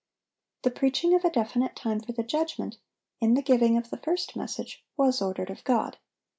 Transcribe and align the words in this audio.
The 0.63 0.71
preaching 0.71 1.13
of 1.13 1.23
a 1.23 1.29
definite 1.29 1.75
time 1.75 1.99
for 1.99 2.11
the 2.11 2.23
judgment, 2.23 2.79
in 3.19 3.35
the 3.35 3.43
giving 3.43 3.77
of 3.77 3.91
the 3.91 3.97
first 3.97 4.35
message, 4.35 4.83
was 4.97 5.21
ordered 5.21 5.51
of 5.51 5.63
God. 5.63 5.97